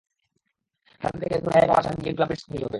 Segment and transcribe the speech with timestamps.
[1.01, 2.69] ঠান্ডা থেকে একটু রেহাই পাওয়ার আশায় আমি গিয়ে ঢুকলাম পিটস কফি শপে।